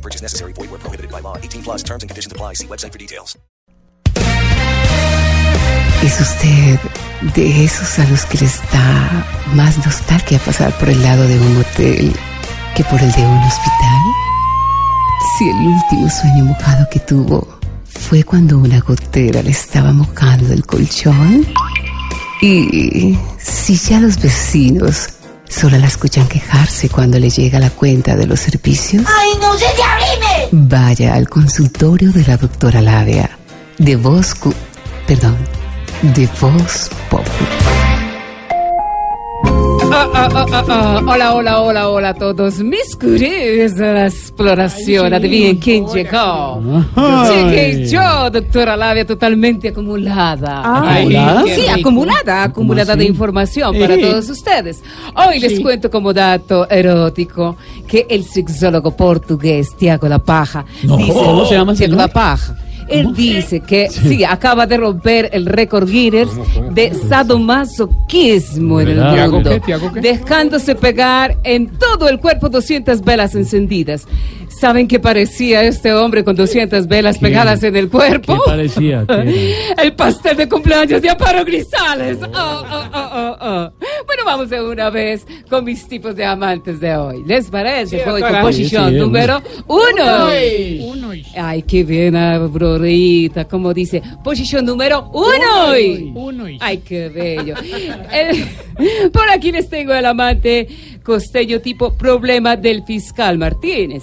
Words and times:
No 0.00 0.02
purchase 0.02 0.22
necessary. 0.22 0.52
Void 0.54 0.70
where 0.70 0.80
prohibited 0.80 1.10
by 1.12 1.20
law. 1.20 1.36
18 1.36 1.62
plus 1.62 1.82
terms 1.82 2.02
and 2.02 2.08
conditions 2.08 2.32
apply. 2.32 2.54
See 2.54 2.66
website 2.66 2.92
for 2.92 2.98
details. 2.98 3.36
¿Es 6.02 6.18
usted 6.18 6.78
de 7.34 7.64
esos 7.64 7.98
a 7.98 8.08
los 8.08 8.24
que 8.24 8.38
les 8.38 8.62
da 8.72 9.26
más 9.54 9.76
nostalgia 9.84 10.38
pasar 10.38 10.72
por 10.78 10.88
el 10.88 11.02
lado 11.02 11.28
de 11.28 11.38
un 11.38 11.58
hotel 11.58 12.12
que 12.74 12.82
por 12.84 12.98
el 13.02 13.12
de 13.12 13.22
un 13.22 13.42
hospital? 13.42 14.00
Si 15.36 15.50
el 15.50 15.66
último 15.66 16.08
sueño 16.08 16.44
mojado 16.46 16.88
que 16.90 17.00
tuvo 17.00 17.46
fue 17.84 18.24
cuando 18.24 18.56
una 18.56 18.80
gotera 18.80 19.42
le 19.42 19.50
estaba 19.50 19.92
mojando 19.92 20.54
el 20.54 20.64
colchón. 20.64 21.46
Y 22.40 23.18
si 23.38 23.76
ya 23.76 24.00
los 24.00 24.16
vecinos 24.16 25.10
solo 25.50 25.76
la 25.76 25.88
escuchan 25.88 26.26
quejarse 26.28 26.88
cuando 26.88 27.18
le 27.18 27.28
llega 27.28 27.58
la 27.58 27.70
cuenta 27.70 28.16
de 28.16 28.26
los 28.26 28.40
servicios. 28.40 29.04
¡Ay, 29.06 29.30
no 29.40 29.52
sé 29.58 29.66
si 29.76 29.82
abrime! 29.82 29.89
Vaya 30.52 31.14
al 31.14 31.28
consultorio 31.28 32.10
de 32.10 32.24
la 32.24 32.36
doctora 32.36 32.80
Labia. 32.80 33.30
De 33.78 33.94
voz... 33.94 34.34
Perdón. 35.06 35.36
De 36.14 36.28
voz 36.40 36.90
pop. 37.08 37.24
Hola, 40.02 41.34
hola, 41.34 41.60
hola, 41.60 41.88
hola 41.90 42.08
a 42.10 42.14
todos. 42.14 42.58
Mis 42.60 42.96
curiosos 42.96 43.76
de 43.76 43.92
la 43.92 44.06
exploración. 44.06 45.12
Adivinen 45.12 45.58
quién 45.58 45.86
llegó. 45.86 46.62
Llegué 47.28 47.86
yo, 47.86 48.30
doctora 48.30 48.78
Labia, 48.78 49.06
totalmente 49.06 49.68
acumulada. 49.68 50.62
¿Acumulada? 50.94 51.44
Sí, 51.54 51.68
acumulada, 51.68 52.44
acumulada 52.44 52.96
de 52.96 53.04
información 53.04 53.78
para 53.78 54.00
todos 54.00 54.30
ustedes. 54.30 54.82
Hoy 55.14 55.38
les 55.38 55.60
cuento 55.60 55.90
como 55.90 56.14
dato 56.14 56.68
erótico 56.70 57.56
que 57.86 58.06
el 58.08 58.24
sexólogo 58.24 58.96
portugués 58.96 59.76
Tiago 59.76 60.08
La 60.08 60.18
Paja 60.18 60.64
No, 60.82 60.96
¿cómo 60.96 61.44
se 61.44 61.54
llama 61.56 61.74
Tiago? 61.74 61.96
La 61.96 62.08
Paja. 62.08 62.56
Él 62.90 63.14
dice 63.14 63.60
que 63.60 63.88
sí, 63.88 64.24
acaba 64.24 64.66
de 64.66 64.76
romper 64.76 65.30
el 65.32 65.46
récord 65.46 65.88
Guinness 65.88 66.28
de 66.72 66.92
sadomasoquismo 66.94 68.80
en 68.80 68.88
el 68.88 68.96
¿Verdad? 68.96 69.14
¿Tiago 69.14 69.32
mundo, 69.34 69.50
qué? 69.50 69.60
¿Tiago 69.60 69.92
qué? 69.92 70.00
dejándose 70.00 70.74
pegar 70.74 71.38
en 71.44 71.68
todo 71.78 72.08
el 72.08 72.18
cuerpo 72.20 72.48
200 72.48 73.02
velas 73.02 73.34
encendidas. 73.34 74.06
¿Saben 74.48 74.88
qué 74.88 74.98
parecía 74.98 75.62
este 75.62 75.94
hombre 75.94 76.24
con 76.24 76.36
200 76.36 76.86
velas 76.88 77.18
pegadas 77.18 77.62
en 77.62 77.76
el 77.76 77.88
cuerpo? 77.88 78.34
¿Qué 78.34 78.50
parecía? 78.50 79.04
¿Qué 79.06 79.54
El 79.82 79.94
pastel 79.94 80.36
de 80.36 80.48
cumpleaños 80.48 81.00
de 81.00 81.08
Amparo 81.08 81.44
Grisales. 81.44 82.18
Oh, 82.22 82.26
oh, 82.70 82.84
oh, 82.92 83.08
oh, 83.12 83.36
oh. 83.40 83.72
Bueno, 84.22 84.38
vamos 84.38 84.50
de 84.50 84.60
una 84.62 84.90
vez 84.90 85.26
con 85.48 85.64
mis 85.64 85.86
tipos 85.88 86.14
de 86.14 86.24
amantes 86.24 86.80
de 86.80 86.94
hoy. 86.96 87.22
¿Les 87.26 87.48
parece? 87.48 87.98
Voy 88.10 88.20
con 88.20 88.30
posición 88.42 88.84
Sí, 88.88 88.94
sí, 88.94 89.00
número 89.00 89.42
uno. 89.66 90.26
Ay, 91.36 91.62
qué 91.62 91.84
bien, 91.84 92.16
Aurorita, 92.16 93.46
como 93.46 93.72
dice. 93.72 94.02
Posición 94.22 94.64
número 94.66 95.10
uno. 95.12 95.70
Ay, 96.60 96.78
qué 96.78 97.08
bello. 97.08 97.54
El- 98.12 99.10
por 99.10 99.28
aquí 99.30 99.52
les 99.52 99.68
tengo 99.68 99.92
el 99.94 100.04
amante 100.06 100.66
costeño 101.02 101.60
tipo 101.60 101.92
problema 101.94 102.56
del 102.56 102.84
fiscal 102.84 103.38
Martínez. 103.38 104.02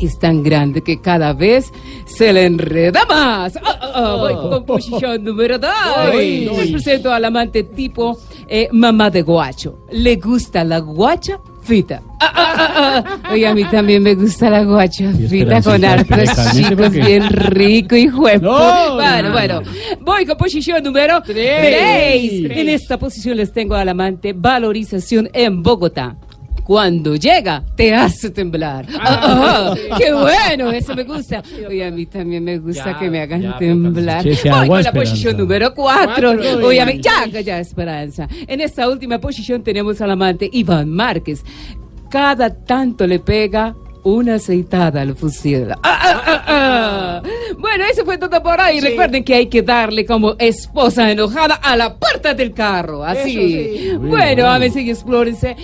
Es 0.00 0.18
tan 0.18 0.42
grande 0.42 0.82
que 0.82 1.00
cada 1.00 1.32
vez 1.32 1.72
se 2.06 2.32
le 2.32 2.46
enreda 2.46 3.04
más. 3.06 3.56
Ah, 3.56 3.78
ah, 3.80 3.92
ah, 3.94 4.16
voy 4.16 4.34
con 4.34 4.64
posición 4.64 5.22
número 5.22 5.58
dos. 5.58 5.70
Les 6.14 6.70
presento 6.70 7.12
al 7.12 7.24
amante 7.24 7.64
tipo 7.64 8.18
eh, 8.48 8.68
mamá 8.72 9.10
de 9.10 9.22
guacho. 9.22 9.84
¿Le 9.90 10.16
gusta 10.16 10.64
la 10.64 10.78
guacha? 10.78 11.38
Fita. 11.62 12.02
Ah. 12.20 13.20
Oye, 13.30 13.46
a 13.46 13.54
mí 13.54 13.64
también 13.64 14.02
me 14.02 14.14
gusta 14.14 14.50
la 14.50 14.64
guacha 14.64 15.12
frita 15.28 15.62
con 15.62 15.84
hartos 15.84 16.52
chicos 16.52 16.90
bien 16.90 17.28
rico 17.28 17.94
y 17.94 18.08
juego. 18.08 18.42
No, 18.42 18.94
bueno, 18.94 19.28
no, 19.28 19.32
bueno. 19.32 19.62
Voy 20.00 20.24
con 20.26 20.36
posición 20.36 20.82
número 20.82 21.22
3. 21.22 22.50
En 22.50 22.68
esta 22.68 22.98
posición 22.98 23.36
les 23.36 23.52
tengo 23.52 23.74
al 23.74 23.88
amante 23.88 24.32
valorización 24.32 25.28
en 25.32 25.62
Bogotá. 25.62 26.16
Cuando 26.70 27.16
llega, 27.16 27.64
te 27.74 27.92
hace 27.92 28.30
temblar. 28.30 28.86
Ah, 28.96 29.74
ah, 29.90 29.96
¡Qué 29.98 30.12
bueno! 30.12 30.70
Eso 30.70 30.94
me 30.94 31.02
gusta. 31.02 31.42
Oye, 31.68 31.84
a 31.84 31.90
mí 31.90 32.06
también 32.06 32.44
me 32.44 32.58
gusta 32.60 32.96
que 32.96 33.10
me 33.10 33.22
hagan 33.22 33.58
temblar. 33.58 34.22
Sí, 34.22 34.36
sí, 34.36 34.48
Voy 34.48 34.68
con 34.68 34.68
la 34.68 34.78
Esperanza. 34.82 34.92
posición 34.92 35.36
número 35.36 35.74
4. 35.74 36.30
Oye, 36.64 36.80
a 36.80 36.86
mí- 36.86 37.00
ya, 37.00 37.26
ya, 37.26 37.58
Esperanza. 37.58 38.28
En 38.46 38.60
esta 38.60 38.88
última 38.88 39.18
posición 39.18 39.64
tenemos 39.64 40.00
al 40.00 40.12
amante 40.12 40.48
Iván 40.52 40.90
Márquez. 40.90 41.42
Cada 42.08 42.50
tanto 42.50 43.04
le 43.04 43.18
pega 43.18 43.74
una 44.04 44.36
aceitada 44.36 45.00
al 45.00 45.16
fusil. 45.16 45.72
Ah, 45.72 45.76
ah, 45.82 46.22
ah, 46.24 46.44
ah. 46.46 47.22
Bueno, 47.58 47.84
eso 47.90 48.04
fue 48.04 48.16
todo 48.16 48.40
por 48.44 48.60
ahí. 48.60 48.78
Recuerden 48.78 49.24
que 49.24 49.34
hay 49.34 49.46
que 49.48 49.62
darle 49.62 50.06
como 50.06 50.36
esposa 50.38 51.10
enojada 51.10 51.56
a 51.56 51.76
la 51.76 51.96
puerta 51.96 52.32
del 52.32 52.52
carro. 52.54 53.02
Así. 53.02 53.90
Bueno, 53.98 54.46
a 54.46 54.58
veces 54.58 54.86
explórense. 54.88 55.56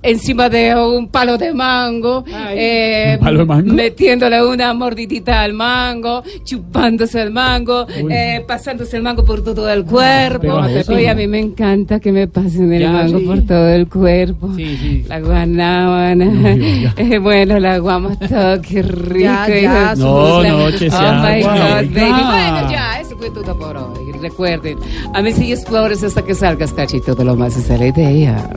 Encima 0.00 0.48
de 0.48 0.74
un 0.76 1.08
palo 1.08 1.36
de 1.36 1.52
mango, 1.52 2.24
eh, 2.50 3.16
¿Un 3.18 3.24
palo 3.24 3.38
de 3.40 3.44
mango? 3.46 3.72
metiéndole 3.74 4.44
una 4.46 4.72
mordidita 4.72 5.40
al 5.42 5.54
mango, 5.54 6.22
chupándose 6.44 7.20
el 7.20 7.32
mango, 7.32 7.86
eh, 8.08 8.44
pasándose 8.46 8.96
el 8.96 9.02
mango 9.02 9.24
por 9.24 9.42
todo 9.42 9.68
el 9.68 9.84
cuerpo. 9.84 10.60
Oye, 10.88 11.08
a 11.10 11.14
mí 11.16 11.26
me 11.26 11.40
encanta 11.40 11.98
que 11.98 12.12
me 12.12 12.28
pasen 12.28 12.72
el 12.72 12.82
Ya, 12.82 12.92
mango 12.92 13.18
sí. 13.18 13.24
por 13.24 13.42
todo 13.42 13.68
el 13.68 13.88
cuerpo. 13.88 14.50
Sí, 14.56 14.76
sí. 14.76 15.04
La 15.08 15.18
guanábana. 15.20 16.24
No. 16.26 16.48
Eh, 16.98 17.18
bueno, 17.18 17.58
la 17.58 17.78
guama 17.78 18.16
todo, 18.16 18.60
qué 18.62 18.82
rico. 18.82 19.18
Ya, 19.24 19.46
ya, 19.48 19.94
de 19.94 20.00
No, 20.00 20.42
no, 20.42 20.64
Oh 20.66 20.70
sea 20.70 21.22
my 21.22 21.42
God, 21.42 21.94
baby. 21.94 22.22
Bueno, 22.24 22.70
ya, 22.70 23.00
eso 23.00 23.16
fue 23.16 23.30
todo 23.30 23.58
por 23.58 23.76
hoy. 23.76 24.12
Recuerden, 24.20 24.78
a 25.14 25.22
mí 25.22 25.32
sigues 25.32 25.64
flores 25.64 26.02
hasta 26.02 26.22
que 26.22 26.34
salgas, 26.34 26.72
cachito 26.72 27.14
de 27.14 27.24
lo 27.24 27.36
más, 27.36 27.56
esa 27.56 27.74
es 27.74 27.80
la 27.80 27.86
idea. 27.86 28.50